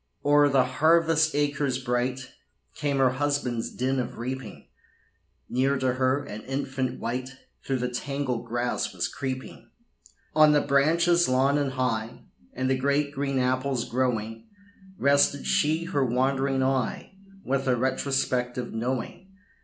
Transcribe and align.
O'er 0.25 0.49
the 0.49 0.65
harvest 0.65 1.35
acres 1.35 1.77
bright, 1.77 2.31
Came 2.73 2.97
her 2.97 3.11
husband's 3.11 3.69
din 3.69 3.99
of 3.99 4.17
reaping; 4.17 4.67
Near 5.47 5.77
to 5.77 5.93
her, 5.93 6.23
an 6.23 6.41
infant 6.45 6.99
wight 6.99 7.37
Through 7.63 7.77
the 7.77 7.87
tangled 7.87 8.45
grass 8.47 8.95
was 8.95 9.07
creeping. 9.07 9.69
On 10.35 10.53
the 10.53 10.61
branches 10.61 11.29
long 11.29 11.59
and 11.59 11.73
high, 11.73 12.23
And 12.53 12.67
the 12.67 12.75
great 12.79 13.11
green 13.11 13.37
apples 13.37 13.85
growing, 13.87 14.47
Rested 14.97 15.45
she 15.45 15.83
her 15.83 16.03
wandering 16.03 16.63
eye, 16.63 17.15
With 17.43 17.67
a 17.67 17.75
retrospective 17.75 18.73
knowing. 18.73 19.27